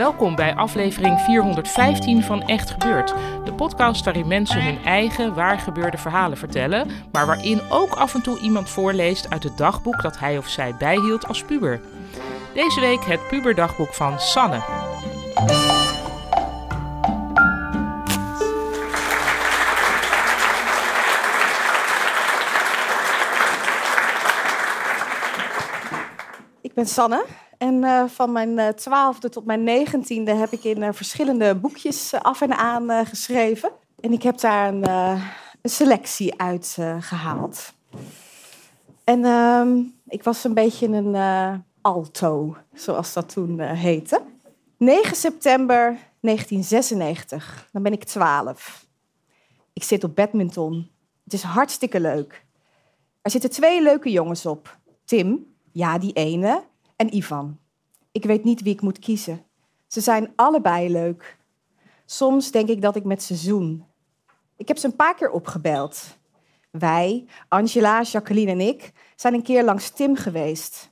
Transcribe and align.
Welkom 0.00 0.34
bij 0.34 0.54
aflevering 0.54 1.20
415 1.20 2.22
van 2.22 2.42
Echt 2.42 2.70
Gebeurd. 2.70 3.14
De 3.44 3.52
podcast 3.52 4.04
waarin 4.04 4.26
mensen 4.26 4.64
hun 4.64 4.84
eigen 4.84 5.34
waargebeurde 5.34 5.98
verhalen 5.98 6.38
vertellen, 6.38 6.90
maar 7.12 7.26
waarin 7.26 7.60
ook 7.68 7.94
af 7.94 8.14
en 8.14 8.22
toe 8.22 8.38
iemand 8.38 8.68
voorleest 8.70 9.30
uit 9.30 9.42
het 9.42 9.58
dagboek 9.58 10.02
dat 10.02 10.18
hij 10.18 10.38
of 10.38 10.48
zij 10.48 10.74
bijhield 10.78 11.26
als 11.26 11.44
puber. 11.44 11.80
Deze 12.54 12.80
week 12.80 13.04
het 13.04 13.28
puberdagboek 13.28 13.94
van 13.94 14.20
Sanne. 14.20 14.62
Ik 26.62 26.74
ben 26.74 26.86
Sanne 26.86 27.24
en 27.60 27.84
eh, 27.84 28.04
van 28.06 28.32
mijn 28.32 28.58
eh, 28.58 28.68
twaalfde 28.68 29.28
tot 29.28 29.44
mijn 29.44 29.62
negentiende 29.62 30.34
heb 30.34 30.50
ik 30.50 30.64
in 30.64 30.82
eh, 30.82 30.92
verschillende 30.92 31.54
boekjes 31.54 32.14
af 32.14 32.40
en 32.40 32.56
aan 32.56 33.06
geschreven. 33.06 33.70
En 34.00 34.12
ik 34.12 34.22
heb 34.22 34.38
daar 34.38 34.68
een, 34.68 34.88
een 35.62 35.70
selectie 35.70 36.40
uit 36.40 36.76
eh, 36.78 36.96
gehaald. 37.00 37.72
En 39.04 39.24
ehm, 39.24 39.82
ik 40.08 40.22
was 40.22 40.44
een 40.44 40.54
beetje 40.54 40.86
een 40.86 41.64
alto, 41.80 42.56
zoals 42.74 43.12
dat 43.12 43.32
toen 43.32 43.60
heette. 43.60 44.22
9 44.76 45.16
september 45.16 45.98
1996, 46.20 47.68
dan 47.72 47.82
ben 47.82 47.92
ik 47.92 48.04
12. 48.04 48.86
Ik 49.72 49.82
zit 49.82 50.04
op 50.04 50.16
badminton. 50.16 50.90
Het 51.24 51.32
is 51.32 51.42
hartstikke 51.42 52.00
leuk. 52.00 52.44
Er 53.22 53.30
zitten 53.30 53.50
twee 53.50 53.82
leuke 53.82 54.10
jongens 54.10 54.46
op. 54.46 54.78
Tim, 55.04 55.46
ja, 55.72 55.98
die 55.98 56.12
ene. 56.12 56.68
En 57.00 57.16
Ivan. 57.16 57.58
Ik 58.12 58.24
weet 58.24 58.44
niet 58.44 58.62
wie 58.62 58.72
ik 58.72 58.80
moet 58.80 58.98
kiezen. 58.98 59.44
Ze 59.86 60.00
zijn 60.00 60.32
allebei 60.36 60.92
leuk. 60.92 61.38
Soms 62.06 62.50
denk 62.50 62.68
ik 62.68 62.82
dat 62.82 62.96
ik 62.96 63.04
met 63.04 63.22
ze 63.22 63.34
zoen. 63.34 63.84
Ik 64.56 64.68
heb 64.68 64.78
ze 64.78 64.86
een 64.86 64.96
paar 64.96 65.14
keer 65.14 65.30
opgebeld. 65.30 66.18
Wij, 66.70 67.26
Angela, 67.48 68.02
Jacqueline 68.02 68.50
en 68.50 68.60
ik, 68.60 68.92
zijn 69.16 69.34
een 69.34 69.42
keer 69.42 69.64
langs 69.64 69.90
Tim 69.90 70.16
geweest. 70.16 70.90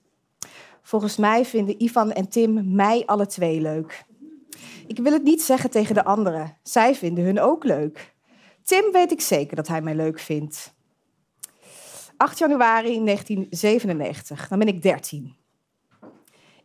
Volgens 0.83 1.17
mij 1.17 1.45
vinden 1.45 1.83
Ivan 1.83 2.13
en 2.13 2.29
Tim 2.29 2.75
mij 2.75 3.07
alle 3.07 3.27
twee 3.27 3.61
leuk. 3.61 4.05
Ik 4.87 4.99
wil 4.99 5.13
het 5.13 5.23
niet 5.23 5.43
zeggen 5.43 5.71
tegen 5.71 5.95
de 5.95 6.05
anderen. 6.05 6.57
Zij 6.63 6.95
vinden 6.95 7.25
hun 7.25 7.41
ook 7.41 7.65
leuk. 7.65 8.15
Tim 8.63 8.93
weet 8.93 9.13
ik 9.13 9.21
zeker 9.21 9.57
dat 9.57 9.69
hij 9.69 9.83
mij 9.83 9.95
leuk 9.95 10.19
vindt. 10.19 10.75
8 12.17 12.39
januari 12.39 13.05
1997, 13.05 14.49
dan 14.49 14.59
ben 14.59 14.69
ik 14.69 14.83
13. 14.83 15.37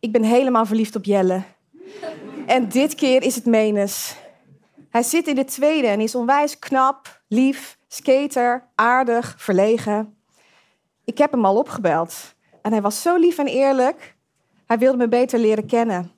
Ik 0.04 0.12
ben 0.12 0.22
helemaal 0.22 0.66
verliefd 0.66 0.96
op 0.96 1.04
Jelle. 1.04 1.42
En 2.46 2.68
dit 2.68 2.94
keer 2.94 3.22
is 3.22 3.34
het 3.34 3.46
menens. 3.46 4.16
Hij 4.90 5.02
zit 5.02 5.26
in 5.26 5.34
de 5.34 5.44
tweede 5.44 5.86
en 5.86 6.00
is 6.00 6.14
onwijs 6.14 6.58
knap, 6.58 7.22
lief, 7.28 7.78
skater, 7.88 8.68
aardig, 8.74 9.34
verlegen. 9.38 10.16
Ik 11.04 11.18
heb 11.18 11.30
hem 11.30 11.44
al 11.44 11.56
opgebeld 11.56 12.34
en 12.62 12.72
hij 12.72 12.82
was 12.82 13.02
zo 13.02 13.16
lief 13.16 13.38
en 13.38 13.46
eerlijk. 13.46 14.16
Hij 14.66 14.78
wilde 14.78 14.96
me 14.96 15.08
beter 15.08 15.38
leren 15.38 15.66
kennen. 15.66 16.12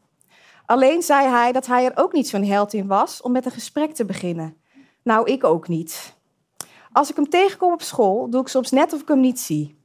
Alleen 0.65 1.03
zei 1.03 1.29
hij 1.29 1.53
dat 1.53 1.67
hij 1.67 1.85
er 1.85 1.93
ook 1.95 2.13
niet 2.13 2.29
zo'n 2.29 2.45
held 2.45 2.73
in 2.73 2.87
was 2.87 3.23
om 3.23 3.33
met 3.33 3.45
een 3.45 3.51
gesprek 3.51 3.95
te 3.95 4.05
beginnen. 4.05 4.57
Nou, 5.03 5.31
ik 5.31 5.45
ook 5.45 5.69
niet. 5.69 6.15
Als 6.93 7.11
ik 7.11 7.17
hem 7.17 7.29
tegenkom 7.29 7.73
op 7.73 7.83
school, 7.83 8.31
doe 8.31 8.41
ik 8.41 8.49
soms 8.49 8.71
net 8.71 8.93
of 8.93 9.01
ik 9.01 9.09
hem 9.09 9.21
niet 9.21 9.41
zie. 9.41 9.79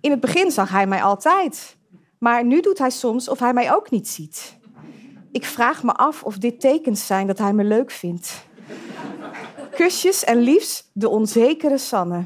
In 0.00 0.10
het 0.10 0.20
begin 0.20 0.50
zag 0.50 0.70
hij 0.70 0.86
mij 0.86 1.02
altijd, 1.02 1.75
maar 2.18 2.44
nu 2.44 2.60
doet 2.60 2.78
hij 2.78 2.90
soms 2.90 3.28
of 3.28 3.38
hij 3.38 3.52
mij 3.52 3.74
ook 3.74 3.90
niet 3.90 4.08
ziet. 4.08 4.58
Ik 5.32 5.44
vraag 5.44 5.82
me 5.82 5.92
af 5.92 6.22
of 6.22 6.38
dit 6.38 6.60
tekens 6.60 7.06
zijn 7.06 7.26
dat 7.26 7.38
hij 7.38 7.52
me 7.52 7.64
leuk 7.64 7.90
vindt. 7.90 8.44
Kusjes 9.70 10.24
en 10.24 10.38
liefst 10.38 10.90
de 10.92 11.08
onzekere 11.08 11.78
Sanne. 11.78 12.24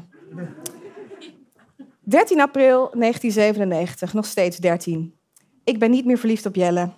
13 1.99 2.41
april 2.41 2.89
1997, 2.93 4.13
nog 4.13 4.25
steeds 4.25 4.57
13. 4.57 5.15
Ik 5.63 5.79
ben 5.79 5.91
niet 5.91 6.05
meer 6.05 6.17
verliefd 6.17 6.45
op 6.45 6.55
Jelle. 6.55 6.89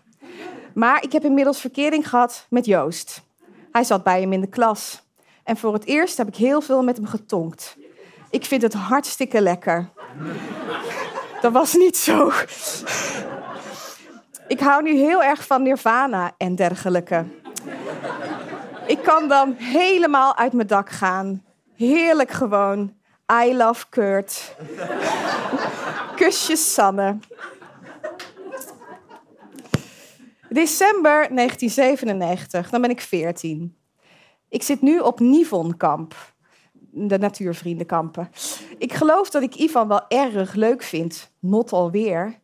Maar 0.73 1.03
ik 1.03 1.11
heb 1.11 1.23
inmiddels 1.23 1.59
verkering 1.59 2.09
gehad 2.09 2.45
met 2.49 2.65
Joost. 2.65 3.21
Hij 3.71 3.83
zat 3.83 4.03
bij 4.03 4.21
hem 4.21 4.33
in 4.33 4.41
de 4.41 4.47
klas. 4.47 5.03
En 5.43 5.57
voor 5.57 5.73
het 5.73 5.85
eerst 5.85 6.17
heb 6.17 6.27
ik 6.27 6.35
heel 6.35 6.61
veel 6.61 6.83
met 6.83 6.97
hem 6.97 7.05
getonkt. 7.05 7.77
Ik 8.29 8.45
vind 8.45 8.61
het 8.61 8.73
hartstikke 8.73 9.41
lekker. 9.41 9.89
Dat 11.43 11.51
was 11.51 11.73
niet 11.73 11.97
zo. 11.97 12.31
Ik 14.47 14.59
hou 14.59 14.83
nu 14.83 14.95
heel 14.95 15.23
erg 15.23 15.45
van 15.45 15.63
Nirvana 15.63 16.31
en 16.37 16.55
dergelijke. 16.55 17.25
Ik 18.87 19.03
kan 19.03 19.27
dan 19.27 19.53
helemaal 19.53 20.37
uit 20.37 20.53
mijn 20.53 20.67
dak 20.67 20.89
gaan. 20.89 21.43
Heerlijk 21.75 22.31
gewoon. 22.31 22.93
I 23.43 23.55
love 23.55 23.85
Kurt. 23.89 24.55
Kusjes 26.15 26.73
Sanne. 26.73 27.17
December 30.49 31.35
1997, 31.35 32.69
dan 32.69 32.81
ben 32.81 32.89
ik 32.89 33.01
14. 33.01 33.77
Ik 34.49 34.63
zit 34.63 34.81
nu 34.81 34.99
op 34.99 35.19
Nivonkamp, 35.19 36.15
de 36.95 37.17
natuurvriendenkampen. 37.17 38.29
Ik 38.77 38.93
geloof 38.93 39.29
dat 39.29 39.43
ik 39.43 39.55
Ivan 39.55 39.87
wel 39.87 40.07
erg 40.07 40.53
leuk 40.53 40.83
vind. 40.83 41.31
Not 41.39 41.71
alweer. 41.71 42.39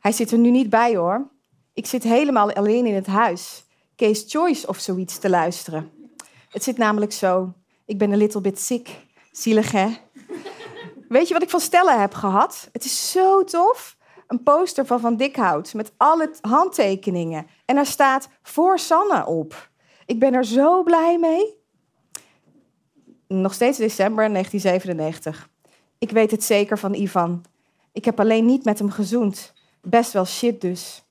Hij 0.00 0.12
zit 0.12 0.30
er 0.30 0.38
nu 0.38 0.50
niet 0.50 0.70
bij 0.70 0.96
hoor. 0.96 1.30
Ik 1.72 1.86
zit 1.86 2.02
helemaal 2.02 2.52
alleen 2.52 2.86
in 2.86 2.94
het 2.94 3.06
huis. 3.06 3.64
Case 3.96 4.24
Choice 4.28 4.66
of 4.66 4.78
zoiets 4.78 5.18
te 5.18 5.30
luisteren. 5.30 5.90
Het 6.48 6.62
zit 6.62 6.76
namelijk 6.78 7.12
zo. 7.12 7.52
Ik 7.86 7.98
ben 7.98 8.12
een 8.12 8.18
little 8.18 8.40
bit 8.40 8.58
sick. 8.58 9.06
Zielig 9.32 9.72
hè? 9.72 9.88
Weet 11.08 11.28
je 11.28 11.34
wat 11.34 11.42
ik 11.42 11.50
van 11.50 11.60
Stella 11.60 12.00
heb 12.00 12.14
gehad? 12.14 12.68
Het 12.72 12.84
is 12.84 13.10
zo 13.10 13.44
tof. 13.44 13.96
Een 14.26 14.42
poster 14.42 14.86
van 14.86 15.00
Van 15.00 15.16
Dikhout 15.16 15.74
met 15.74 15.92
alle 15.96 16.30
handtekeningen. 16.40 17.46
En 17.64 17.74
daar 17.74 17.86
staat 17.86 18.28
voor 18.42 18.78
Sanne 18.78 19.26
op. 19.26 19.70
Ik 20.06 20.18
ben 20.18 20.34
er 20.34 20.44
zo 20.44 20.82
blij 20.82 21.18
mee. 21.18 21.59
Nog 23.34 23.54
steeds 23.54 23.78
december 23.78 24.28
1997. 24.32 25.48
Ik 25.98 26.10
weet 26.10 26.30
het 26.30 26.44
zeker 26.44 26.78
van 26.78 26.94
Ivan. 26.94 27.44
Ik 27.92 28.04
heb 28.04 28.20
alleen 28.20 28.44
niet 28.44 28.64
met 28.64 28.78
hem 28.78 28.90
gezoend. 28.90 29.52
Best 29.82 30.12
wel 30.12 30.24
shit 30.24 30.60
dus. 30.60 31.04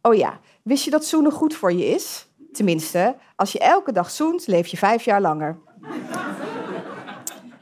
Oh 0.00 0.14
ja, 0.14 0.40
wist 0.62 0.84
je 0.84 0.90
dat 0.90 1.04
zoenen 1.04 1.32
goed 1.32 1.54
voor 1.54 1.72
je 1.72 1.86
is? 1.86 2.28
Tenminste, 2.52 3.16
als 3.36 3.52
je 3.52 3.58
elke 3.58 3.92
dag 3.92 4.10
zoent, 4.10 4.46
leef 4.46 4.66
je 4.66 4.76
vijf 4.76 5.04
jaar 5.04 5.20
langer. 5.20 5.58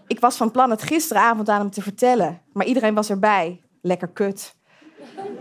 Ik 0.06 0.20
was 0.20 0.36
van 0.36 0.50
plan 0.50 0.70
het 0.70 0.82
gisteravond 0.82 1.48
aan 1.48 1.60
hem 1.60 1.70
te 1.70 1.82
vertellen, 1.82 2.42
maar 2.52 2.66
iedereen 2.66 2.94
was 2.94 3.10
erbij. 3.10 3.60
Lekker 3.82 4.08
kut. 4.08 4.54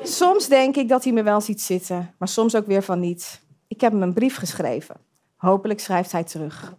Soms 0.04 0.48
denk 0.48 0.76
ik 0.76 0.90
dat 0.90 1.04
hij 1.04 1.14
me 1.14 1.24
wel 1.24 1.42
ziet 1.42 1.62
zitten, 1.62 2.16
maar 2.18 2.28
soms 2.28 2.56
ook 2.56 2.66
weer 2.66 2.84
van 2.84 3.00
niet. 3.00 3.42
Ik 3.68 3.82
heb 3.82 3.92
hem 3.92 4.02
een 4.02 4.14
brief 4.14 4.38
geschreven. 4.38 4.96
Hopelijk 5.36 5.80
schrijft 5.80 6.12
hij 6.12 6.24
terug. 6.24 6.78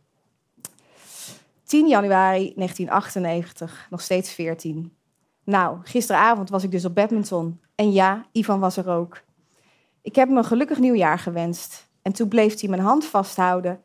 10 1.71 1.89
januari 1.89 2.53
1998, 2.57 3.87
nog 3.91 4.01
steeds 4.01 4.33
14. 4.33 4.93
Nou, 5.45 5.79
gisteravond 5.83 6.51
was 6.51 6.63
ik 6.63 6.71
dus 6.71 6.85
op 6.85 6.95
badminton. 6.95 7.61
En 7.75 7.93
ja, 7.93 8.27
Ivan 8.33 8.61
was 8.61 8.77
er 8.77 8.89
ook. 8.89 9.23
Ik 10.03 10.15
heb 10.15 10.29
hem 10.29 10.37
een 10.37 10.45
gelukkig 10.45 10.79
nieuwjaar 10.79 11.19
gewenst. 11.19 11.89
En 12.03 12.13
toen 12.13 12.29
bleef 12.29 12.61
hij 12.61 12.69
mijn 12.69 12.83
hand 12.83 13.05
vasthouden. 13.05 13.81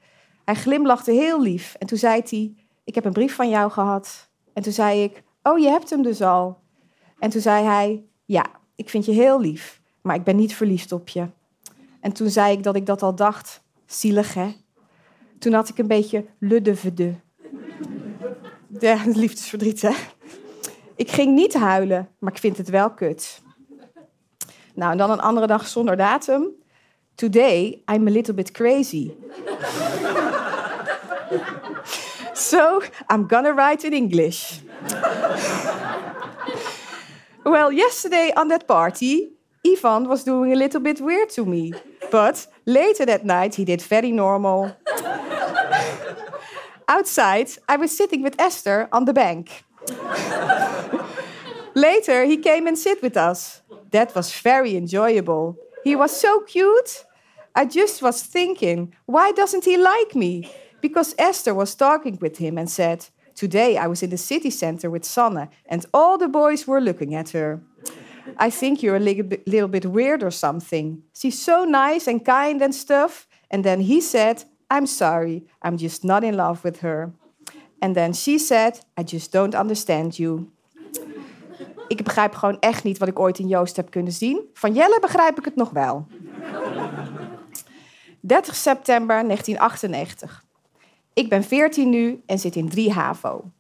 Hij 0.46 0.56
glimlachte 0.56 1.12
heel 1.12 1.42
lief 1.42 1.76
en 1.80 1.88
toen 1.88 1.98
zei 1.98 2.22
hij: 2.30 2.54
Ik 2.84 2.96
heb 2.96 3.06
een 3.06 3.14
brief 3.14 3.36
van 3.36 3.50
jou 3.50 3.72
gehad. 3.72 4.30
En 4.54 4.64
toen 4.64 4.74
zei 4.74 5.04
ik: 5.04 5.24
Oh, 5.44 5.60
je 5.60 5.70
hebt 5.70 5.90
hem 5.90 6.02
dus 6.02 6.22
al. 6.22 6.60
En 7.20 7.30
toen 7.30 7.42
zei 7.42 7.66
hij: 7.66 8.04
Ja, 8.26 8.46
ik 8.76 8.90
vind 8.90 9.06
je 9.06 9.12
heel 9.12 9.42
lief, 9.42 9.82
maar 10.02 10.16
ik 10.16 10.24
ben 10.24 10.36
niet 10.36 10.56
verliefd 10.56 10.92
op 10.92 11.10
je. 11.10 11.28
En 12.00 12.14
toen 12.14 12.30
zei 12.30 12.52
ik 12.52 12.64
dat 12.64 12.76
ik 12.76 12.86
dat 12.86 13.02
al 13.02 13.16
dacht. 13.16 13.64
Zielig, 13.86 14.34
hè? 14.34 14.56
Toen 15.40 15.54
had 15.54 15.70
ik 15.70 15.78
een 15.78 15.88
beetje 15.88 16.26
le 16.40 16.62
de. 16.62 17.24
Ja, 18.80 18.98
liefdesverdriet, 19.14 19.82
hè? 19.82 19.92
Ik 20.96 21.12
ging 21.12 21.36
niet 21.36 21.54
huilen, 21.54 22.10
maar 22.20 22.32
ik 22.32 22.40
vind 22.40 22.58
het 22.58 22.70
wel 22.70 22.92
kut. 22.92 23.42
Nou, 24.74 24.92
en 24.92 24.98
dan 24.98 25.12
een 25.12 25.20
andere 25.20 25.48
dag 25.48 25.68
zonder 25.68 25.98
datum. 25.98 26.48
Today, 27.16 27.82
I'm 27.92 28.08
a 28.08 28.12
little 28.12 28.34
bit 28.34 28.52
crazy. 28.52 29.12
so, 32.34 32.82
I'm 33.14 33.26
gonna 33.28 33.54
write 33.54 33.86
in 33.86 33.94
English. 33.94 34.60
well, 37.44 37.74
yesterday 37.74 38.32
on 38.34 38.48
that 38.48 38.66
party, 38.66 39.28
Ivan 39.62 40.08
was 40.08 40.24
doing 40.24 40.54
a 40.54 40.58
little 40.58 40.82
bit 40.82 41.00
weird 41.00 41.34
to 41.34 41.46
me. 41.46 41.74
But 42.12 42.48
later 42.64 43.06
that 43.06 43.24
night, 43.24 43.56
he 43.56 43.64
did 43.64 43.82
very 43.82 44.12
normal. 44.12 44.76
Outside, 46.88 47.50
I 47.68 47.78
was 47.78 47.96
sitting 47.96 48.22
with 48.22 48.40
Esther 48.40 48.88
on 48.92 49.06
the 49.06 49.14
bank. 49.14 49.64
later, 51.76 52.26
he 52.26 52.38
came 52.38 52.68
and 52.68 52.78
sit 52.78 53.02
with 53.02 53.18
us. 53.18 53.62
That 53.92 54.14
was 54.16 54.32
very 54.32 54.76
enjoyable. 54.76 55.58
He 55.84 55.96
was 55.96 56.20
so 56.20 56.42
cute. 56.42 57.06
I 57.56 57.66
just 57.66 58.02
was 58.02 58.22
thinking, 58.22 58.94
why 59.06 59.32
doesn't 59.32 59.66
he 59.66 59.78
like 59.78 60.16
me? 60.16 60.52
Because 60.82 61.16
Esther 61.18 61.54
was 61.54 61.76
talking 61.76 62.18
with 62.22 62.38
him 62.38 62.58
and 62.58 62.70
said, 62.70 63.08
Today 63.36 63.78
I 63.78 63.88
was 63.88 64.02
in 64.02 64.12
the 64.12 64.18
city 64.18 64.50
center 64.50 64.90
with 64.90 65.04
Sanne, 65.04 65.50
and 65.66 65.86
all 65.94 66.18
the 66.18 66.30
boys 66.30 66.66
were 66.66 66.80
looking 66.80 67.14
at 67.16 67.32
her. 67.32 67.62
I 68.38 68.50
think 68.50 68.82
you're 68.82 68.96
a 68.96 69.00
little 69.00 69.24
bit, 69.24 69.48
little 69.48 69.68
bit 69.68 69.86
weird 69.86 70.24
or 70.24 70.32
something. 70.32 71.04
She's 71.14 71.42
so 71.42 71.66
nice 71.66 72.08
and 72.08 72.24
kind 72.24 72.62
and 72.62 72.74
stuff. 72.74 73.28
And 73.52 73.64
then 73.64 73.82
he 73.82 74.00
said, 74.02 74.46
I'm 74.74 74.86
sorry, 74.86 75.44
I'm 75.68 75.76
just 75.76 76.04
not 76.04 76.24
in 76.24 76.36
love 76.36 76.60
with 76.64 76.82
her. 76.82 77.12
And 77.80 77.94
then 77.94 78.14
she 78.14 78.38
said, 78.38 78.80
I 79.00 79.04
just 79.04 79.32
don't 79.32 79.56
understand 79.56 80.16
you. 80.16 80.50
Ik 81.88 82.04
begrijp 82.04 82.34
gewoon 82.34 82.60
echt 82.60 82.84
niet 82.84 82.98
wat 82.98 83.08
ik 83.08 83.20
ooit 83.20 83.40
in 83.40 83.48
Joost 83.48 83.76
heb 83.76 83.90
kunnen 83.90 84.14
zien. 84.14 84.42
Van 84.54 84.74
Jelle 84.74 84.98
begrijp 85.02 85.38
ik 85.38 85.46
het 85.46 85.56
nog 85.56 85.70
wel. 85.70 86.08
30 88.20 88.56
september 88.56 89.24
1998. 89.24 90.44
Ik 91.14 91.30
ben 91.30 91.44
14 91.44 91.90
nu 91.90 92.24
en 92.26 92.40
zit 92.40 92.56
in 92.56 92.70
3 92.70 92.92
HAVO. 92.92 93.52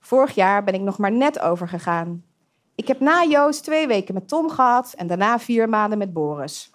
Vorig 0.00 0.34
jaar 0.34 0.64
ben 0.64 0.74
ik 0.74 0.80
nog 0.80 0.98
maar 0.98 1.12
net 1.12 1.40
overgegaan. 1.40 2.24
Ik 2.74 2.88
heb 2.88 3.00
na 3.00 3.24
Joost 3.24 3.64
twee 3.64 3.86
weken 3.86 4.14
met 4.14 4.28
Tom 4.28 4.50
gehad 4.50 4.94
en 4.96 5.06
daarna 5.06 5.38
vier 5.38 5.68
maanden 5.68 5.98
met 5.98 6.12
Boris. 6.12 6.70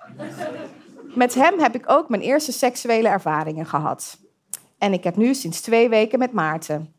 Met 1.16 1.34
hem 1.34 1.60
heb 1.60 1.76
ik 1.76 1.84
ook 1.92 2.10
mijn 2.10 2.22
eerste 2.22 2.52
seksuele 2.52 3.08
ervaringen 3.08 3.66
gehad. 3.66 4.18
En 4.78 4.94
ik 4.94 5.04
heb 5.04 5.16
nu 5.16 5.34
sinds 5.34 5.62
twee 5.62 5.90
weken 5.90 6.20
met 6.20 6.32
Maarten. 6.32 6.94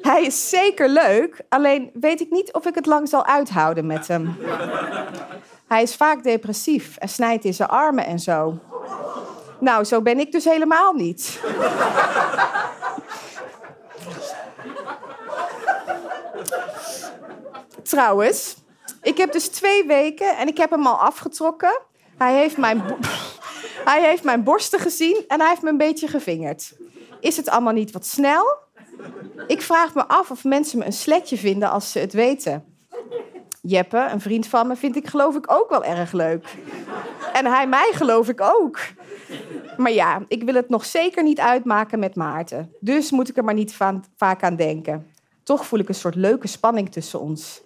Hij 0.00 0.22
is 0.22 0.48
zeker 0.48 0.88
leuk, 0.88 1.40
alleen 1.48 1.90
weet 1.94 2.20
ik 2.20 2.30
niet 2.30 2.52
of 2.52 2.66
ik 2.66 2.74
het 2.74 2.86
lang 2.86 3.08
zal 3.08 3.26
uithouden 3.26 3.86
met 3.86 4.08
hem. 4.08 4.36
Hij 5.66 5.82
is 5.82 5.96
vaak 5.96 6.22
depressief 6.22 6.96
en 6.96 7.08
snijdt 7.08 7.44
in 7.44 7.54
zijn 7.54 7.68
armen 7.68 8.06
en 8.06 8.18
zo. 8.18 8.58
Nou, 9.60 9.84
zo 9.84 10.02
ben 10.02 10.18
ik 10.18 10.32
dus 10.32 10.44
helemaal 10.44 10.92
niet. 10.92 11.40
Trouwens, 17.82 18.56
ik 19.02 19.16
heb 19.16 19.32
dus 19.32 19.48
twee 19.48 19.84
weken 19.84 20.36
en 20.36 20.48
ik 20.48 20.56
heb 20.56 20.70
hem 20.70 20.86
al 20.86 21.00
afgetrokken. 21.00 21.80
Hij 22.16 22.34
heeft 22.34 22.56
mijn, 22.56 22.82
hij 23.90 24.02
heeft 24.02 24.24
mijn 24.24 24.42
borsten 24.42 24.80
gezien 24.80 25.24
en 25.28 25.40
hij 25.40 25.48
heeft 25.48 25.62
me 25.62 25.70
een 25.70 25.76
beetje 25.76 26.08
gevingerd. 26.08 26.76
Is 27.20 27.36
het 27.36 27.48
allemaal 27.48 27.72
niet 27.72 27.92
wat 27.92 28.06
snel? 28.06 28.56
Ik 29.46 29.62
vraag 29.62 29.94
me 29.94 30.06
af 30.06 30.30
of 30.30 30.44
mensen 30.44 30.78
me 30.78 30.84
een 30.84 30.92
sletje 30.92 31.36
vinden 31.36 31.70
als 31.70 31.92
ze 31.92 31.98
het 31.98 32.12
weten. 32.12 32.64
Jeppe, 33.62 34.08
een 34.10 34.20
vriend 34.20 34.46
van 34.46 34.66
me, 34.66 34.76
vind 34.76 34.96
ik 34.96 35.06
geloof 35.06 35.36
ik 35.36 35.52
ook 35.52 35.70
wel 35.70 35.84
erg 35.84 36.12
leuk. 36.12 36.56
En 37.32 37.46
hij 37.46 37.68
mij 37.68 37.90
geloof 37.92 38.28
ik 38.28 38.40
ook. 38.40 38.78
Maar 39.76 39.92
ja, 39.92 40.24
ik 40.28 40.42
wil 40.42 40.54
het 40.54 40.68
nog 40.68 40.84
zeker 40.84 41.22
niet 41.22 41.40
uitmaken 41.40 41.98
met 41.98 42.14
Maarten. 42.14 42.72
Dus 42.80 43.10
moet 43.10 43.28
ik 43.28 43.36
er 43.36 43.44
maar 43.44 43.54
niet 43.54 43.76
vaak 44.16 44.42
aan 44.42 44.56
denken. 44.56 45.12
Toch 45.42 45.66
voel 45.66 45.78
ik 45.78 45.88
een 45.88 45.94
soort 45.94 46.14
leuke 46.14 46.46
spanning 46.46 46.92
tussen 46.92 47.20
ons. 47.20 47.62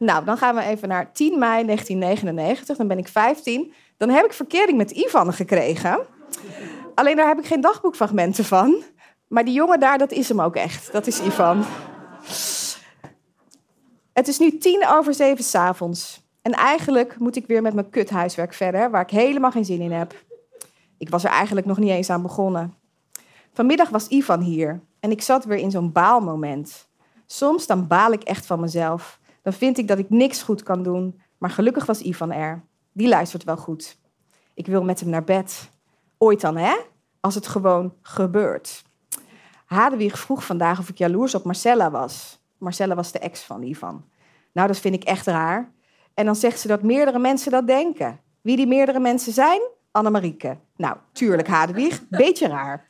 Nou, 0.00 0.24
dan 0.24 0.36
gaan 0.36 0.54
we 0.54 0.62
even 0.62 0.88
naar 0.88 1.12
10 1.12 1.38
mei 1.38 1.64
1999. 1.64 2.76
Dan 2.76 2.88
ben 2.88 2.98
ik 2.98 3.08
15. 3.08 3.72
Dan 3.96 4.08
heb 4.08 4.24
ik 4.24 4.32
verkering 4.32 4.76
met 4.76 4.90
Ivan 4.90 5.32
gekregen. 5.32 5.98
Alleen 6.94 7.16
daar 7.16 7.28
heb 7.28 7.38
ik 7.38 7.46
geen 7.46 7.60
dagboekfragmenten 7.60 8.44
van. 8.44 8.82
Maar 9.28 9.44
die 9.44 9.54
jongen 9.54 9.80
daar, 9.80 9.98
dat 9.98 10.12
is 10.12 10.28
hem 10.28 10.40
ook 10.40 10.56
echt. 10.56 10.92
Dat 10.92 11.06
is 11.06 11.20
Ivan. 11.20 11.64
Het 14.12 14.28
is 14.28 14.38
nu 14.38 14.58
tien 14.58 14.86
over 14.88 15.14
zeven 15.14 15.44
s'avonds. 15.44 16.22
En 16.42 16.52
eigenlijk 16.52 17.18
moet 17.18 17.36
ik 17.36 17.46
weer 17.46 17.62
met 17.62 17.74
mijn 17.74 17.90
kuthuiswerk 17.90 18.54
verder, 18.54 18.90
waar 18.90 19.02
ik 19.02 19.10
helemaal 19.10 19.50
geen 19.50 19.64
zin 19.64 19.80
in 19.80 19.92
heb. 19.92 20.14
Ik 20.98 21.08
was 21.08 21.24
er 21.24 21.30
eigenlijk 21.30 21.66
nog 21.66 21.78
niet 21.78 21.90
eens 21.90 22.10
aan 22.10 22.22
begonnen. 22.22 22.74
Vanmiddag 23.52 23.88
was 23.88 24.08
Ivan 24.08 24.40
hier 24.40 24.80
en 25.00 25.10
ik 25.10 25.22
zat 25.22 25.44
weer 25.44 25.58
in 25.58 25.70
zo'n 25.70 25.92
baalmoment. 25.92 26.88
Soms 27.26 27.66
dan 27.66 27.86
baal 27.86 28.12
ik 28.12 28.22
echt 28.22 28.46
van 28.46 28.60
mezelf. 28.60 29.19
Dan 29.42 29.52
vind 29.52 29.78
ik 29.78 29.88
dat 29.88 29.98
ik 29.98 30.10
niks 30.10 30.42
goed 30.42 30.62
kan 30.62 30.82
doen. 30.82 31.20
Maar 31.38 31.50
gelukkig 31.50 31.86
was 31.86 32.00
Ivan 32.00 32.32
er. 32.32 32.64
Die 32.92 33.08
luistert 33.08 33.44
wel 33.44 33.56
goed. 33.56 33.98
Ik 34.54 34.66
wil 34.66 34.84
met 34.84 35.00
hem 35.00 35.08
naar 35.08 35.24
bed. 35.24 35.70
Ooit 36.18 36.40
dan, 36.40 36.56
hè? 36.56 36.76
Als 37.20 37.34
het 37.34 37.46
gewoon 37.46 37.94
gebeurt. 38.02 38.82
Hadewig 39.66 40.18
vroeg 40.18 40.44
vandaag 40.44 40.78
of 40.78 40.88
ik 40.88 40.98
jaloers 40.98 41.34
op 41.34 41.44
Marcella 41.44 41.90
was. 41.90 42.40
Marcella 42.58 42.94
was 42.94 43.12
de 43.12 43.18
ex 43.18 43.42
van 43.42 43.62
Ivan. 43.62 44.04
Nou, 44.52 44.68
dat 44.68 44.78
vind 44.78 44.94
ik 44.94 45.04
echt 45.04 45.26
raar. 45.26 45.72
En 46.14 46.24
dan 46.24 46.36
zegt 46.36 46.60
ze 46.60 46.68
dat 46.68 46.82
meerdere 46.82 47.18
mensen 47.18 47.50
dat 47.50 47.66
denken. 47.66 48.20
Wie 48.40 48.56
die 48.56 48.66
meerdere 48.66 49.00
mensen 49.00 49.32
zijn? 49.32 49.60
Annemarieke. 49.90 50.56
Nou, 50.76 50.96
tuurlijk, 51.12 51.48
Hadewig. 51.48 52.08
Beetje 52.08 52.48
raar. 52.48 52.88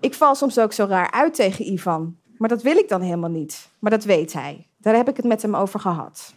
Ik 0.00 0.14
val 0.14 0.34
soms 0.34 0.58
ook 0.58 0.72
zo 0.72 0.84
raar 0.84 1.10
uit 1.10 1.34
tegen 1.34 1.72
Ivan. 1.72 2.16
Maar 2.36 2.48
dat 2.48 2.62
wil 2.62 2.76
ik 2.76 2.88
dan 2.88 3.00
helemaal 3.00 3.30
niet. 3.30 3.68
Maar 3.78 3.90
dat 3.90 4.04
weet 4.04 4.32
hij. 4.32 4.67
Daar 4.78 4.94
heb 4.94 5.08
ik 5.08 5.16
het 5.16 5.26
met 5.26 5.42
hem 5.42 5.54
over 5.54 5.80
gehad. 5.80 6.34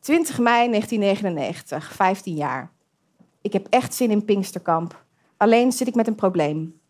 20 0.00 0.38
mei 0.38 0.68
1999, 0.68 1.92
15 1.92 2.34
jaar. 2.34 2.72
Ik 3.40 3.52
heb 3.52 3.66
echt 3.70 3.94
zin 3.94 4.10
in 4.10 4.24
Pinksterkamp. 4.24 5.04
Alleen 5.36 5.72
zit 5.72 5.88
ik 5.88 5.94
met 5.94 6.06
een 6.06 6.14
probleem. 6.14 6.80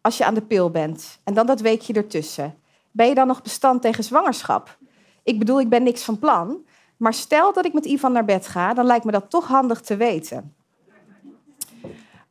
Als 0.00 0.16
je 0.16 0.24
aan 0.24 0.34
de 0.34 0.42
pil 0.42 0.70
bent 0.70 1.20
en 1.24 1.34
dan 1.34 1.46
dat 1.46 1.60
weekje 1.60 1.92
ertussen, 1.92 2.54
ben 2.90 3.06
je 3.06 3.14
dan 3.14 3.26
nog 3.26 3.42
bestand 3.42 3.82
tegen 3.82 4.04
zwangerschap? 4.04 4.78
Ik 5.22 5.38
bedoel, 5.38 5.60
ik 5.60 5.68
ben 5.68 5.82
niks 5.82 6.02
van 6.02 6.18
plan. 6.18 6.64
Maar 6.96 7.14
stel 7.14 7.52
dat 7.52 7.64
ik 7.64 7.72
met 7.72 7.84
Ivan 7.84 8.12
naar 8.12 8.24
bed 8.24 8.46
ga, 8.46 8.74
dan 8.74 8.86
lijkt 8.86 9.04
me 9.04 9.12
dat 9.12 9.30
toch 9.30 9.46
handig 9.46 9.80
te 9.80 9.96
weten. 9.96 10.54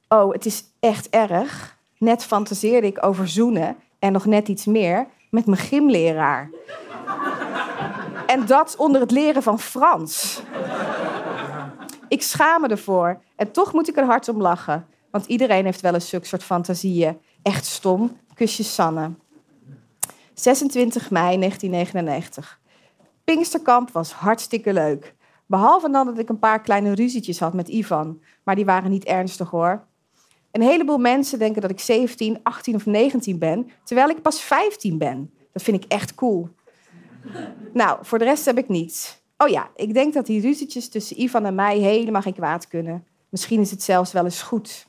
Oh, 0.08 0.34
het 0.34 0.46
is 0.46 0.64
echt 0.80 1.10
erg. 1.10 1.78
Net 1.98 2.24
fantaseerde 2.24 2.88
ik 2.88 3.06
over 3.06 3.28
zoenen 3.28 3.78
en 4.00 4.12
nog 4.12 4.26
net 4.26 4.48
iets 4.48 4.66
meer 4.66 5.08
met 5.32 5.46
mijn 5.46 5.62
gymleraar. 5.62 6.50
En 8.26 8.46
dat 8.46 8.76
onder 8.76 9.02
het 9.02 9.12
leren 9.12 9.44
van 9.44 9.60
Frans. 9.60 10.42
Ik 12.08 12.22
schaam 12.22 12.62
me 12.62 12.68
ervoor. 12.68 13.22
En 13.36 13.52
toch 13.52 13.74
moet 13.74 13.90
ik 13.90 13.98
er 13.98 14.06
hard 14.06 14.30
om 14.30 14.42
lachen. 14.42 14.88
Want 15.12 15.26
iedereen 15.26 15.66
heeft 15.66 15.82
wel 15.82 15.94
eens 15.94 16.10
zulke 16.10 16.26
soort 16.26 16.44
fantasieën. 16.44 17.18
Echt 17.42 17.66
stom. 17.66 18.18
Kusje 18.34 18.64
Sanne. 18.64 19.12
26 20.34 21.10
mei 21.10 21.38
1999. 21.38 22.60
Pinksterkamp 23.24 23.92
was 23.92 24.12
hartstikke 24.12 24.74
leuk. 24.74 25.16
Behalve 25.46 25.90
dan 25.90 26.06
dat 26.06 26.18
ik 26.18 26.30
een 26.30 26.40
paar 26.40 26.62
kleine 26.62 26.96
ruzietjes 26.96 27.40
had 27.40 27.54
met 27.54 27.68
Ivan. 27.68 28.22
Maar 28.44 28.56
die 28.56 28.66
waren 28.66 28.92
niet 28.92 29.04
ernstig 29.04 29.50
hoor. 29.50 29.86
Een 30.52 30.62
heleboel 30.62 30.98
mensen 30.98 31.40
denken 31.40 31.62
dat 31.62 31.72
ik 31.72 31.80
17, 31.80 32.40
18 32.44 32.76
of 32.76 32.86
19 32.86 33.40
ben, 33.40 33.70
terwijl 33.84 34.10
ik 34.10 34.22
pas 34.22 34.42
15 34.42 34.98
ben. 34.98 35.34
Dat 35.54 35.64
vind 35.64 35.84
ik 35.84 35.92
echt 35.92 36.16
cool. 36.16 36.50
Nou, 37.74 38.00
voor 38.02 38.18
de 38.18 38.26
rest 38.26 38.46
heb 38.46 38.58
ik 38.58 38.70
niets. 38.70 39.22
Oh 39.38 39.48
ja, 39.48 39.70
ik 39.76 39.94
denk 39.94 40.14
dat 40.14 40.26
die 40.26 40.42
ruzietjes 40.42 40.90
tussen 40.90 41.22
Ivan 41.22 41.46
en 41.46 41.56
mij 41.56 41.78
helemaal 41.78 42.22
geen 42.22 42.34
kwaad 42.34 42.68
kunnen. 42.68 43.06
Misschien 43.30 43.60
is 43.60 43.72
het 43.72 43.84
zelfs 43.84 44.12
wel 44.12 44.24
eens 44.24 44.42
goed. 44.42 44.88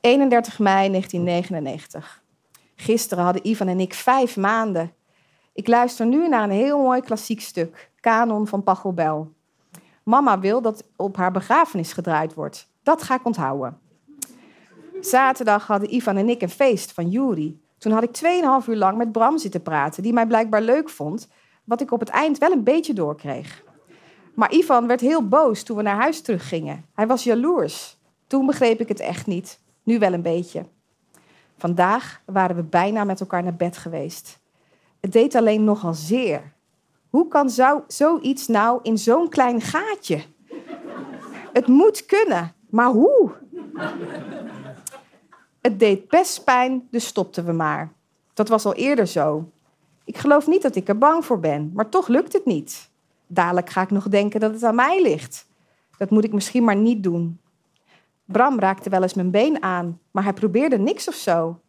31 0.00 0.58
mei 0.58 0.90
1999. 0.90 2.22
Gisteren 2.76 3.24
hadden 3.24 3.48
Ivan 3.48 3.68
en 3.68 3.80
ik 3.80 3.94
vijf 3.94 4.36
maanden. 4.36 4.92
Ik 5.52 5.66
luister 5.66 6.06
nu 6.06 6.28
naar 6.28 6.42
een 6.42 6.50
heel 6.50 6.78
mooi 6.78 7.00
klassiek 7.00 7.40
stuk, 7.40 7.90
Kanon 8.00 8.46
van 8.46 8.62
Pachelbel. 8.62 9.32
Mama 10.02 10.38
wil 10.38 10.62
dat 10.62 10.84
op 10.96 11.16
haar 11.16 11.32
begrafenis 11.32 11.92
gedraaid 11.92 12.34
wordt. 12.34 12.68
Dat 12.82 13.02
ga 13.02 13.14
ik 13.14 13.24
onthouden. 13.24 13.78
Zaterdag 15.00 15.66
hadden 15.66 15.94
Ivan 15.94 16.16
en 16.16 16.28
ik 16.28 16.42
een 16.42 16.48
feest 16.48 16.92
van 16.92 17.08
Juri. 17.08 17.60
Toen 17.78 17.92
had 17.92 18.02
ik 18.02 18.16
2,5 18.62 18.68
uur 18.68 18.76
lang 18.76 18.96
met 18.96 19.12
Bram 19.12 19.38
zitten 19.38 19.62
praten, 19.62 20.02
die 20.02 20.12
mij 20.12 20.26
blijkbaar 20.26 20.62
leuk 20.62 20.88
vond, 20.88 21.28
wat 21.64 21.80
ik 21.80 21.92
op 21.92 22.00
het 22.00 22.08
eind 22.08 22.38
wel 22.38 22.52
een 22.52 22.64
beetje 22.64 22.92
doorkreeg. 22.92 23.62
Maar 24.34 24.52
Ivan 24.52 24.86
werd 24.86 25.00
heel 25.00 25.28
boos 25.28 25.62
toen 25.62 25.76
we 25.76 25.82
naar 25.82 25.96
huis 26.00 26.20
teruggingen. 26.20 26.84
Hij 26.94 27.06
was 27.06 27.24
jaloers. 27.24 27.96
Toen 28.26 28.46
begreep 28.46 28.80
ik 28.80 28.88
het 28.88 29.00
echt 29.00 29.26
niet. 29.26 29.60
Nu 29.82 29.98
wel 29.98 30.12
een 30.12 30.22
beetje. 30.22 30.64
Vandaag 31.56 32.22
waren 32.24 32.56
we 32.56 32.62
bijna 32.62 33.04
met 33.04 33.20
elkaar 33.20 33.42
naar 33.42 33.56
bed 33.56 33.76
geweest. 33.76 34.38
Het 35.00 35.12
deed 35.12 35.34
alleen 35.34 35.64
nogal 35.64 35.94
zeer. 35.94 36.52
Hoe 37.10 37.28
kan 37.28 37.50
zo, 37.50 37.84
zoiets 37.86 38.46
nou 38.46 38.80
in 38.82 38.98
zo'n 38.98 39.28
klein 39.28 39.60
gaatje? 39.60 40.22
Het 41.52 41.66
moet 41.66 42.06
kunnen, 42.06 42.54
maar 42.70 42.90
hoe? 42.90 43.32
Het 45.68 45.78
deed 45.78 46.08
best 46.08 46.44
pijn, 46.44 46.88
dus 46.90 47.06
stopten 47.06 47.44
we 47.44 47.52
maar. 47.52 47.92
Dat 48.34 48.48
was 48.48 48.64
al 48.64 48.74
eerder 48.74 49.06
zo. 49.06 49.50
Ik 50.04 50.18
geloof 50.18 50.46
niet 50.46 50.62
dat 50.62 50.76
ik 50.76 50.88
er 50.88 50.98
bang 50.98 51.24
voor 51.24 51.40
ben, 51.40 51.70
maar 51.74 51.88
toch 51.88 52.08
lukt 52.08 52.32
het 52.32 52.44
niet. 52.44 52.90
Dadelijk 53.26 53.70
ga 53.70 53.82
ik 53.82 53.90
nog 53.90 54.08
denken 54.08 54.40
dat 54.40 54.52
het 54.52 54.62
aan 54.62 54.74
mij 54.74 55.02
ligt. 55.02 55.46
Dat 55.98 56.10
moet 56.10 56.24
ik 56.24 56.32
misschien 56.32 56.64
maar 56.64 56.76
niet 56.76 57.02
doen. 57.02 57.40
Bram 58.24 58.58
raakte 58.58 58.90
wel 58.90 59.02
eens 59.02 59.14
mijn 59.14 59.30
been 59.30 59.62
aan, 59.62 60.00
maar 60.10 60.22
hij 60.22 60.32
probeerde 60.32 60.78
niks 60.78 61.08
of 61.08 61.14
zo. 61.14 61.60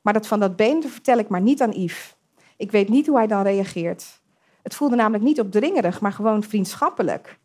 Maar 0.00 0.12
dat 0.12 0.26
van 0.26 0.40
dat 0.40 0.56
been 0.56 0.82
vertel 0.82 1.18
ik 1.18 1.28
maar 1.28 1.40
niet 1.40 1.62
aan 1.62 1.72
Yves. 1.72 2.16
Ik 2.56 2.70
weet 2.70 2.88
niet 2.88 3.06
hoe 3.06 3.16
hij 3.16 3.26
dan 3.26 3.42
reageert. 3.42 4.20
Het 4.62 4.74
voelde 4.74 4.96
namelijk 4.96 5.24
niet 5.24 5.40
opdringerig, 5.40 6.00
maar 6.00 6.12
gewoon 6.12 6.42
vriendschappelijk. 6.42 7.38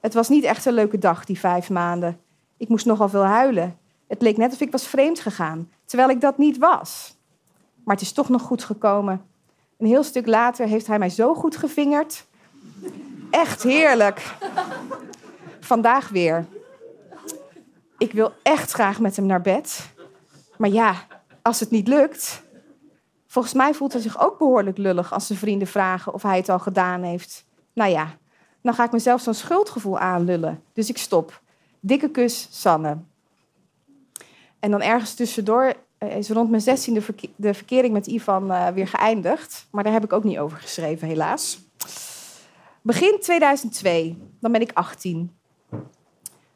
Het 0.00 0.14
was 0.14 0.28
niet 0.28 0.44
echt 0.44 0.64
een 0.64 0.74
leuke 0.74 0.98
dag, 0.98 1.24
die 1.24 1.38
vijf 1.38 1.70
maanden. 1.70 2.20
Ik 2.56 2.68
moest 2.68 2.86
nogal 2.86 3.08
veel 3.08 3.24
huilen. 3.24 3.79
Het 4.10 4.22
leek 4.22 4.36
net 4.36 4.52
of 4.52 4.60
ik 4.60 4.70
was 4.70 4.86
vreemd 4.86 5.20
gegaan, 5.20 5.70
terwijl 5.84 6.10
ik 6.10 6.20
dat 6.20 6.38
niet 6.38 6.58
was. 6.58 7.16
Maar 7.84 7.94
het 7.94 8.04
is 8.04 8.12
toch 8.12 8.28
nog 8.28 8.42
goed 8.42 8.64
gekomen. 8.64 9.24
Een 9.78 9.86
heel 9.86 10.02
stuk 10.02 10.26
later 10.26 10.66
heeft 10.66 10.86
hij 10.86 10.98
mij 10.98 11.10
zo 11.10 11.34
goed 11.34 11.56
gevingerd. 11.56 12.26
Echt 13.30 13.62
heerlijk. 13.62 14.34
Vandaag 15.60 16.08
weer. 16.08 16.46
Ik 17.98 18.12
wil 18.12 18.32
echt 18.42 18.72
graag 18.72 19.00
met 19.00 19.16
hem 19.16 19.26
naar 19.26 19.40
bed. 19.40 19.88
Maar 20.56 20.70
ja, 20.70 20.94
als 21.42 21.60
het 21.60 21.70
niet 21.70 21.88
lukt. 21.88 22.42
Volgens 23.26 23.54
mij 23.54 23.74
voelt 23.74 23.92
hij 23.92 24.02
zich 24.02 24.20
ook 24.20 24.38
behoorlijk 24.38 24.78
lullig 24.78 25.12
als 25.12 25.26
zijn 25.26 25.38
vrienden 25.38 25.68
vragen 25.68 26.14
of 26.14 26.22
hij 26.22 26.36
het 26.36 26.48
al 26.48 26.58
gedaan 26.58 27.02
heeft. 27.02 27.44
Nou 27.72 27.90
ja, 27.90 28.16
dan 28.62 28.74
ga 28.74 28.84
ik 28.84 28.92
mezelf 28.92 29.20
zo'n 29.20 29.34
schuldgevoel 29.34 29.98
aanlullen. 29.98 30.62
Dus 30.72 30.88
ik 30.88 30.98
stop. 30.98 31.40
Dikke 31.80 32.10
kus, 32.10 32.48
Sanne. 32.50 32.96
En 34.60 34.70
dan 34.70 34.82
ergens 34.82 35.14
tussendoor 35.14 35.74
eh, 35.98 36.16
is 36.16 36.30
rond 36.30 36.50
mijn 36.50 36.62
zestiende 36.62 37.02
de 37.36 37.54
verkering 37.54 37.92
met 37.92 38.06
Ivan 38.06 38.50
uh, 38.50 38.68
weer 38.68 38.88
geëindigd. 38.88 39.66
Maar 39.70 39.84
daar 39.84 39.92
heb 39.92 40.04
ik 40.04 40.12
ook 40.12 40.24
niet 40.24 40.38
over 40.38 40.58
geschreven, 40.58 41.08
helaas. 41.08 41.60
Begin 42.82 43.18
2002, 43.20 44.18
dan 44.40 44.52
ben 44.52 44.60
ik 44.60 44.70
18. 44.72 45.38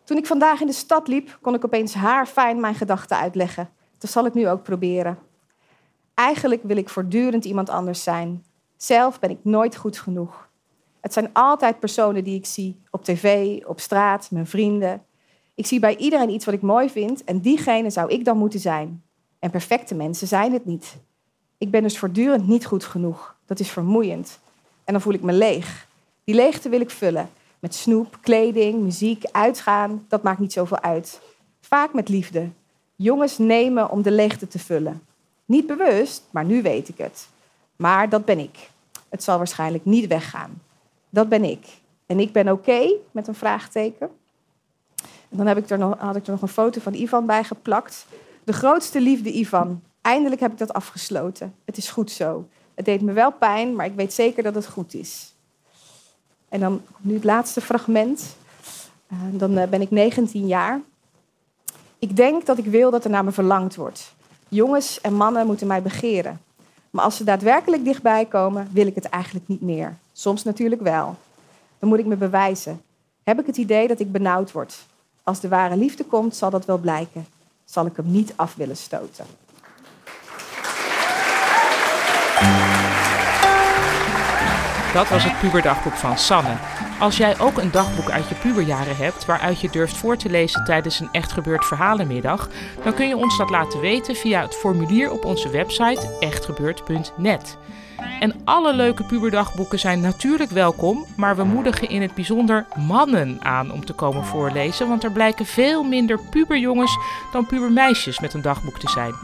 Toen 0.05 0.17
ik 0.17 0.27
vandaag 0.27 0.61
in 0.61 0.67
de 0.67 0.73
stad 0.73 1.09
liep, 1.09 1.39
kon 1.41 1.55
ik 1.55 1.65
opeens 1.65 1.95
haarfijn 1.95 2.61
mijn 2.61 2.75
gedachten 2.75 3.17
uitleggen. 3.17 3.71
Dat 3.99 4.11
zal 4.11 4.27
ik 4.27 4.35
nu 4.35 4.49
ook 4.49 4.63
proberen. 4.63 5.19
Eigenlijk 6.15 6.63
wil 6.63 6.77
ik 6.77 6.89
voortdurend 6.89 7.45
iemand 7.45 7.69
anders 7.69 8.03
zijn. 8.03 8.45
Zelf 8.77 9.19
ben 9.21 9.31
ik 9.31 9.39
nooit 9.43 9.77
goed 9.77 9.99
genoeg. 9.99 10.49
Het 11.01 11.13
zijn 11.13 11.31
altijd 11.33 11.81
personen 11.81 12.25
die 12.25 12.39
ik 12.39 12.47
zie 12.47 12.83
op 12.91 13.05
tv, 13.05 13.59
op 13.65 13.81
straat, 13.81 14.31
mijn 14.31 14.47
vrienden. 14.47 15.03
Ik 15.55 15.67
zie 15.67 15.81
bij 15.81 15.97
iedereen 15.97 16.31
iets 16.31 16.45
wat 16.45 16.55
ik 16.55 16.63
mooi 16.63 16.91
vind 16.91 17.25
en 17.25 17.41
diegene 17.41 17.91
zou 17.91 18.11
ik 18.11 18.25
dan 18.25 18.39
moeten 18.39 18.61
zijn. 18.61 19.03
En 19.39 19.51
perfecte 19.51 19.95
mensen 19.95 20.27
zijn 20.27 20.53
het 20.53 20.65
niet. 20.65 20.97
Ik 21.59 21.71
ben 21.71 21.83
dus 21.83 21.99
voortdurend 21.99 22.49
niet 22.49 22.67
goed 22.67 22.85
genoeg. 22.85 23.37
Dat 23.47 23.61
is 23.61 23.71
vermoeiend. 23.71 24.39
En 24.85 24.93
dan 24.93 25.03
voel 25.03 25.13
ik 25.13 25.23
me 25.23 25.33
leeg. 25.33 25.89
Die 26.25 26.35
leegte 26.35 26.69
wil 26.69 26.81
ik 26.81 26.91
vullen. 26.91 27.31
Met 27.59 27.75
snoep, 27.75 28.19
kleding, 28.21 28.83
muziek, 28.83 29.25
uitgaan. 29.25 30.05
Dat 30.09 30.23
maakt 30.23 30.39
niet 30.39 30.53
zoveel 30.53 30.81
uit. 30.81 31.21
Vaak 31.61 31.93
met 31.93 32.09
liefde. 32.09 32.49
Jongens 32.97 33.39
nemen 33.39 33.91
om 33.91 34.03
de 34.03 34.11
leegte 34.11 34.49
te 34.49 34.59
vullen. 34.59 35.03
Niet 35.45 35.67
bewust, 35.67 36.23
maar 36.31 36.45
nu 36.45 36.63
weet 36.63 36.89
ik 36.89 36.99
het. 36.99 37.29
Maar 37.77 38.09
dat 38.09 38.25
ben 38.25 38.39
ik. 38.39 38.71
Het 39.09 39.23
zal 39.23 39.37
waarschijnlijk 39.37 39.85
niet 39.85 40.07
weggaan. 40.07 40.63
Dat 41.11 41.29
ben 41.29 41.45
ik. 41.45 41.67
En 42.07 42.21
ik 42.21 42.33
ben 42.33 42.49
oké 42.49 42.93
met 43.11 43.29
een 43.29 43.35
vraagteken. 43.35 44.11
Dan 45.37 45.47
heb 45.47 45.57
ik 45.57 45.71
er 45.71 45.79
nog, 45.79 45.99
had 45.99 46.17
ik 46.17 46.27
er 46.27 46.33
nog 46.33 46.43
een 46.43 46.49
foto 46.49 46.81
van 46.81 46.95
Ivan 46.95 47.27
bij 47.27 47.45
geplakt. 47.45 48.07
De 48.45 48.53
grootste 48.53 49.01
liefde, 49.01 49.33
Ivan. 49.33 49.83
Eindelijk 50.01 50.41
heb 50.41 50.53
ik 50.53 50.59
dat 50.59 50.73
afgesloten. 50.73 51.55
Het 51.65 51.77
is 51.77 51.91
goed 51.91 52.11
zo. 52.11 52.49
Het 52.75 52.85
deed 52.85 53.03
me 53.03 53.13
wel 53.13 53.33
pijn, 53.33 53.75
maar 53.75 53.87
ik 53.87 53.95
weet 53.95 54.13
zeker 54.13 54.43
dat 54.43 54.55
het 54.55 54.67
goed 54.67 54.95
is. 54.95 55.35
En 56.49 56.61
dan 56.61 56.83
nu 57.01 57.15
het 57.15 57.25
laatste 57.25 57.61
fragment. 57.61 58.37
Uh, 59.13 59.19
dan 59.33 59.59
uh, 59.59 59.65
ben 59.67 59.81
ik 59.81 59.91
19 59.91 60.47
jaar. 60.47 60.81
Ik 61.99 62.17
denk 62.17 62.47
dat 62.47 62.59
ik 62.59 62.65
wil 62.65 62.91
dat 62.91 63.05
er 63.05 63.11
naar 63.11 63.25
me 63.25 63.33
verlangd 63.33 63.77
wordt. 63.77 64.15
Jongens 64.49 65.01
en 65.01 65.15
mannen 65.15 65.47
moeten 65.47 65.67
mij 65.67 65.83
begeren. 65.83 66.41
Maar 66.91 67.05
als 67.05 67.17
ze 67.17 67.25
daadwerkelijk 67.25 67.85
dichtbij 67.85 68.25
komen, 68.25 68.69
wil 68.73 68.87
ik 68.87 68.95
het 68.95 69.05
eigenlijk 69.05 69.49
niet 69.49 69.61
meer. 69.61 69.97
Soms 70.13 70.43
natuurlijk 70.43 70.81
wel. 70.81 71.17
Dan 71.79 71.89
moet 71.89 71.99
ik 71.99 72.07
me 72.07 72.17
bewijzen. 72.17 72.83
Heb 73.23 73.41
ik 73.41 73.47
het 73.47 73.57
idee 73.57 73.89
dat 73.89 74.01
ik 74.01 74.13
benauwd 74.13 74.53
word. 74.53 74.87
Als 75.25 75.41
de 75.41 75.49
ware 75.49 75.77
liefde 75.77 76.05
komt, 76.05 76.37
zal 76.37 76.51
dat 76.51 76.65
wel 76.65 76.79
blijken. 76.79 77.27
Zal 77.65 77.87
ik 77.87 77.97
hem 77.97 78.11
niet 78.11 78.33
af 78.37 78.55
willen 78.55 78.77
stoten. 78.77 79.27
Dat 84.93 85.09
was 85.09 85.25
het 85.25 85.41
puberdagboek 85.41 85.93
van 85.93 86.19
Sanne. 86.19 86.55
Als 86.99 87.17
jij 87.17 87.41
ook 87.41 87.59
een 87.59 87.71
dagboek 87.71 88.11
uit 88.11 88.29
je 88.29 88.35
puberjaren 88.35 88.97
hebt 88.97 89.25
waaruit 89.25 89.61
je 89.61 89.71
durft 89.71 89.97
voor 89.97 90.17
te 90.17 90.31
lezen 90.31 90.65
tijdens 90.65 91.01
een 91.01 91.09
echt 91.13 91.33
gebeurd 91.33 91.65
verhalenmiddag, 91.65 92.49
dan 92.85 92.95
kun 92.95 93.09
je 93.09 93.17
ons 93.17 93.39
dat 93.39 93.51
laten 93.51 93.81
weten 93.81 94.17
via 94.17 94.43
het 94.43 94.55
formulier 94.55 95.11
op 95.11 95.25
onze 95.25 95.51
website 95.51 96.17
echtgebeurd.net. 96.21 97.57
En 98.21 98.35
alle 98.45 98.75
leuke 98.75 99.05
puberdagboeken 99.05 99.79
zijn 99.79 100.01
natuurlijk 100.01 100.51
welkom, 100.51 101.07
maar 101.17 101.37
we 101.37 101.45
moedigen 101.45 101.89
in 101.89 102.03
het 102.03 102.15
bijzonder 102.15 102.67
mannen 102.77 103.39
aan 103.43 103.73
om 103.73 103.85
te 103.85 103.93
komen 103.93 104.25
voorlezen, 104.25 104.89
want 104.89 105.05
er 105.05 105.13
blijken 105.13 105.47
veel 105.47 105.83
minder 105.83 106.21
puberjongens 106.31 106.99
dan 107.33 107.47
pubermeisjes 107.47 108.21
met 108.21 108.35
een 108.35 108.43
dagboek 108.43 108.79
te 108.79 108.89
zijn. 108.91 109.15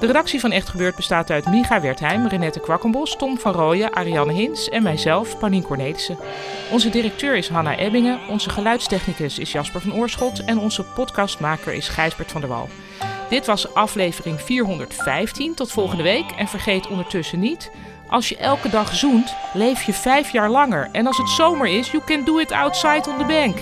De 0.00 0.06
redactie 0.06 0.40
van 0.40 0.52
Echt 0.52 0.68
Gebeurd 0.68 0.96
bestaat 0.96 1.30
uit 1.30 1.46
Miga 1.46 1.80
Wertheim, 1.80 2.26
Renette 2.26 2.60
Kwakkenbos, 2.60 3.16
Tom 3.16 3.38
van 3.38 3.52
Rooyen, 3.52 3.94
Ariane 3.94 4.32
Hins 4.32 4.68
en 4.68 4.82
mijzelf, 4.82 5.38
Paulien 5.38 5.62
Cornelissen. 5.62 6.18
Onze 6.70 6.88
directeur 6.88 7.36
is 7.36 7.48
Hanna 7.48 7.76
Ebbingen, 7.76 8.20
onze 8.28 8.50
geluidstechnicus 8.50 9.38
is 9.38 9.52
Jasper 9.52 9.80
van 9.80 9.94
Oorschot 9.94 10.44
en 10.44 10.58
onze 10.58 10.82
podcastmaker 10.82 11.72
is 11.72 11.88
Gijsbert 11.88 12.32
van 12.32 12.40
der 12.40 12.50
Wal. 12.50 12.68
Dit 13.28 13.46
was 13.46 13.74
aflevering 13.74 14.40
415. 14.40 15.54
Tot 15.54 15.72
volgende 15.72 16.02
week 16.02 16.30
en 16.30 16.48
vergeet 16.48 16.88
ondertussen 16.88 17.38
niet... 17.38 17.70
Als 18.08 18.28
je 18.28 18.36
elke 18.36 18.68
dag 18.68 18.94
zoent, 18.94 19.34
leef 19.52 19.82
je 19.82 19.92
vijf 19.92 20.30
jaar 20.32 20.50
langer. 20.50 20.88
En 20.92 21.06
als 21.06 21.18
het 21.18 21.28
zomer 21.28 21.66
is, 21.66 21.90
you 21.90 22.02
can 22.04 22.24
do 22.24 22.38
it 22.38 22.52
outside 22.52 23.10
on 23.10 23.18
the 23.18 23.24
bank. 23.24 23.56